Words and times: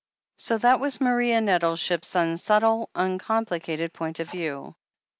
So 0.39 0.57
that 0.57 0.79
was 0.79 0.99
Maria 0.99 1.39
Nettleship's 1.41 2.15
imsubtle, 2.15 2.87
uncompli 2.95 3.61
cated 3.61 3.93
point 3.93 4.19
of 4.19 4.31
view. 4.31 4.73